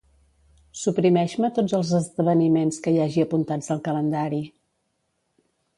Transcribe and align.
Suprimeix-me 0.83 1.51
tots 1.57 1.75
els 1.81 1.91
esdeveniments 1.99 2.81
que 2.87 2.95
hi 2.95 2.99
hagi 3.05 3.27
apuntats 3.29 3.71
al 3.77 3.87
calendari. 3.91 4.45